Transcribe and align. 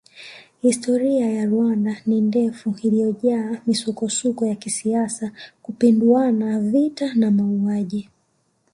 Historia 0.61 1.29
ya 1.31 1.45
Rwanda 1.45 1.97
ni 2.05 2.21
ndefu 2.21 2.75
iliyojaa 2.83 3.57
misukosuko 3.67 4.45
ya 4.45 4.55
kisiasa 4.55 5.31
kupinduana 5.63 6.59
vita 6.59 7.13
na 7.13 7.31
mauaji 7.31 8.09